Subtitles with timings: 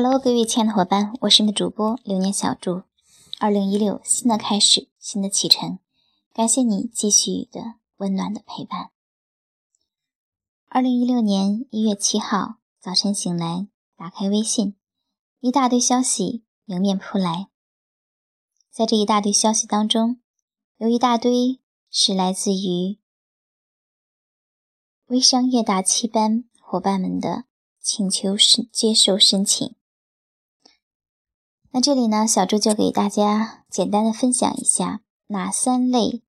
[0.00, 2.84] Hello，各位亲爱的伙伴，我是你的主播流年小筑。
[3.40, 5.80] 二零一六，新的开始，新的启程，
[6.32, 8.92] 感谢你继续的温暖的陪伴。
[10.68, 13.66] 二零一六年一月七号早晨醒来，
[13.96, 14.76] 打开微信，
[15.40, 17.48] 一大堆消息迎面扑来。
[18.70, 20.20] 在这一大堆消息当中，
[20.76, 21.58] 有一大堆
[21.90, 23.00] 是来自于
[25.06, 27.46] 微商业大七班伙伴们的
[27.80, 29.74] 请求申接受申请。
[31.78, 36.24] 那这里呢，小朱就给大家简单的分享一下哪三类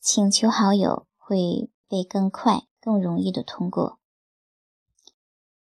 [0.00, 4.00] 请求好友会被更快、更容易的通过。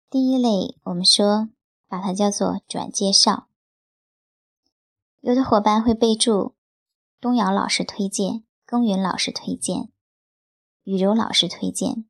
[0.09, 1.49] 第一类，我们说
[1.89, 3.49] 把它叫做转介绍，
[5.19, 6.55] 有的伙伴会备注
[7.21, 9.91] 东瑶老师推荐、耕耘老师推荐、
[10.85, 12.07] 雨柔老师推荐，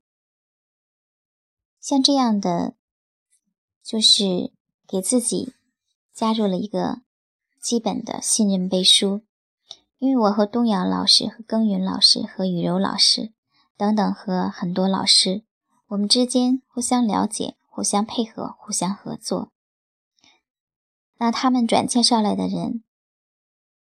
[1.81, 2.77] 像这样的
[3.83, 4.53] 就是
[4.87, 5.55] 给自己。
[6.17, 7.03] 加入了一个
[7.61, 9.21] 基本的信任背书，
[9.99, 13.35] 因为我和东阳老师、和耕耘老师、和雨柔老师
[13.77, 15.45] 等等和很多老师，
[15.89, 19.53] 我们之间互相了解、互相配合、互相合作。
[21.19, 22.83] 那他们转介绍来的人，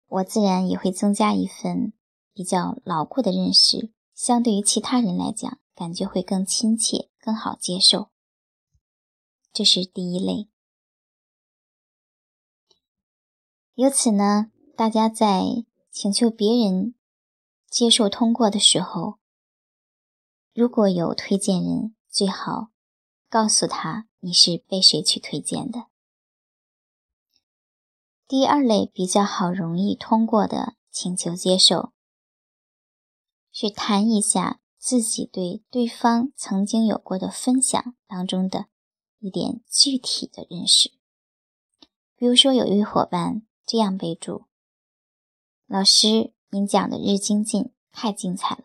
[0.08, 1.92] 我自然也会增加一份
[2.32, 8.08] 比较牢固的认识，相对于其他人来讲，感觉会更亲切、更好接受。
[9.52, 10.48] 这是第一类。
[13.74, 16.94] 由此呢，大家在请求别人
[17.70, 19.18] 接受通过的时候，
[20.52, 22.68] 如果有推荐人，最好
[23.30, 25.86] 告诉他你是被谁去推荐的。
[28.28, 31.94] 第二类比较好容易通过的请求接受，
[33.50, 38.66] 是谈一下自己对对方曾经有过的分享当中的
[39.18, 40.90] 一点具体的认识，
[42.14, 43.46] 比如说有一位伙伴。
[43.64, 44.46] 这样备注：
[45.66, 48.64] 老师，您讲的日精进太精彩了。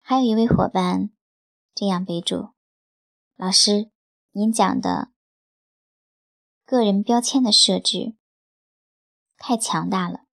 [0.00, 1.10] 还有一位伙伴
[1.74, 2.50] 这样备注：
[3.36, 3.90] 老师，
[4.32, 5.12] 您讲的
[6.66, 8.16] 个人标签的设置
[9.38, 10.26] 太强大了。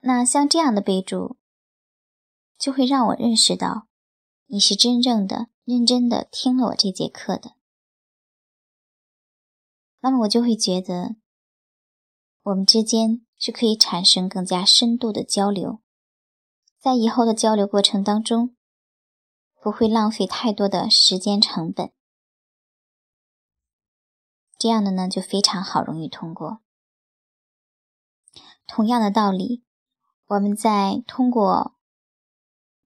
[0.00, 1.36] 那像这样的备注，
[2.56, 3.88] 就会让我认识到
[4.46, 7.56] 你是真正的、认真的听了我这节课的。
[10.04, 11.16] 那么我就会觉得，
[12.42, 15.80] 我们之间是可以产生更加深度的交流，
[16.78, 18.54] 在以后的交流过程当中，
[19.62, 21.90] 不会浪费太多的时间成本。
[24.58, 26.60] 这样的呢，就非常好，容易通过。
[28.66, 29.64] 同样的道理，
[30.26, 31.78] 我们在通过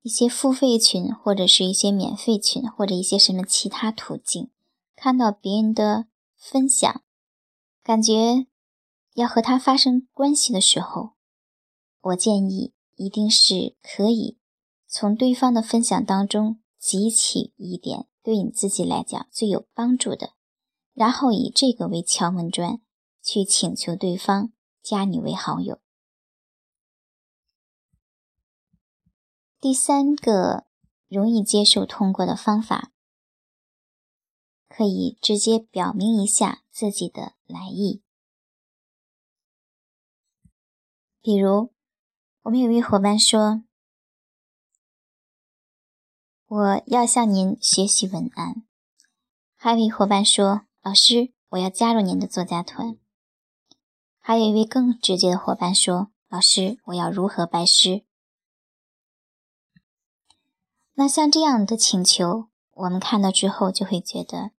[0.03, 4.53] 一些付费群，或者是一些免费群，或者一些什么其他途径，
[4.95, 6.06] 看到别人的
[6.37, 7.03] 分享。
[7.88, 8.47] 感觉
[9.15, 11.15] 要和他发生关系的时候，
[12.03, 14.37] 我建议一定是可以
[14.87, 20.34] 从对方的分享当中汲取一点对你自己来讲最有帮助的，
[20.93, 22.82] 然后以这个为敲门砖，
[23.22, 25.81] 去请求对方加你为好友。
[29.59, 30.66] 第三个
[31.09, 32.93] 容易接受通过的方法。
[34.69, 38.03] 可以直接表明一下自己的来意，
[41.22, 41.72] 比如
[42.42, 43.64] 我们有位伙伴说
[46.47, 48.66] ：“我要向您学习文案。”
[49.56, 52.98] 还有一位伙伴说：“老师，我要加入您的作家团。”
[54.20, 58.04] 还有一位更直接的伙伴说：“老师，我要如何拜师？”
[60.94, 64.50] 那像这样的请求，我们看到之后就会觉得。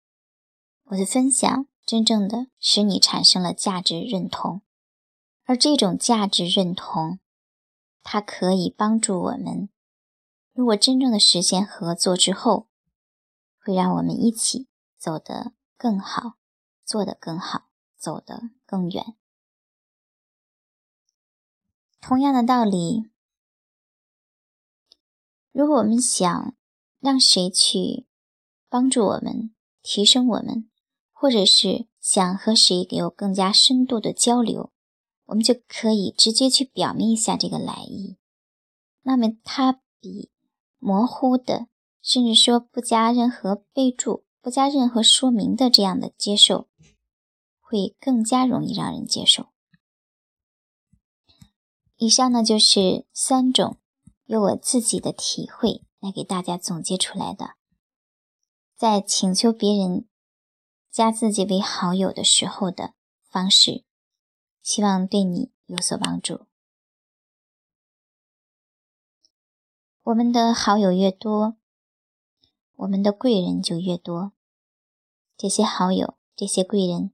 [0.85, 4.61] 我的分享真正的使你产生了价值认同，
[5.45, 7.19] 而这种价值认同，
[8.03, 9.71] 它可以帮助我们。
[10.53, 12.69] 如果真正的实现合作之后，
[13.59, 14.69] 会让我们一起
[14.99, 16.35] 走得更好，
[16.85, 19.17] 做得更好，走得更远。
[22.03, 23.09] 同样的道理，
[25.53, 26.55] 如果我们想
[27.01, 28.07] 让谁去
[28.69, 30.69] 帮助我们，提升我们。
[31.21, 34.71] 或者是想和谁有更加深度的交流，
[35.27, 38.17] 我们就可以直接去表明一下这个来意。
[39.03, 40.31] 那么，它比
[40.79, 41.67] 模糊的，
[42.01, 46.69] 甚至说不加任何备注、不加任何说明的这样的接受，
[47.59, 49.49] 会更加容易让人接受。
[51.97, 53.79] 以上呢，就是三种
[54.27, 57.57] 由我自己的体会来给大家总结出来的。
[58.77, 60.07] 在请求别人
[60.99, 62.93] 加自己为好友的时候的
[63.29, 63.85] 方式，
[64.61, 66.49] 希望对你有所帮助。
[70.03, 71.57] 我们的好友越多，
[72.75, 74.33] 我们的贵人就越多。
[75.37, 77.13] 这些好友、这些贵人，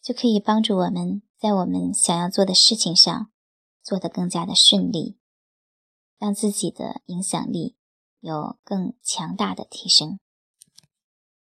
[0.00, 3.30] 就可以帮助我们在我们想要做的事情上
[3.84, 5.16] 做得更加的顺利，
[6.18, 7.76] 让自己的影响力
[8.18, 10.18] 有更强大的提升。